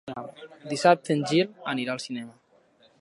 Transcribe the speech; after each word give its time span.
Dissabte 0.71 1.13
en 1.17 1.21
Gil 1.33 1.53
anirà 1.75 1.97
al 1.97 2.03
cinema. 2.07 2.35